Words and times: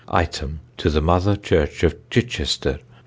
It. 0.07 0.15
(item) 0.15 0.61
to 0.77 0.89
the 0.89 0.99
Mother 0.99 1.35
Church 1.35 1.83
of 1.83 2.09
Chichester 2.09 2.71
4_d. 2.71 2.79